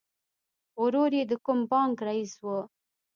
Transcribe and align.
ورور 0.81 1.11
یې 1.17 1.23
د 1.27 1.33
کوم 1.45 1.59
بانک 1.69 1.95
رئیس 2.07 2.33
و 2.43 2.45